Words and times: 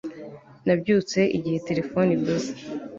Nabyutse 0.65 1.19
igihe 1.37 1.57
terefone 1.67 2.09
ivuze 2.17 2.49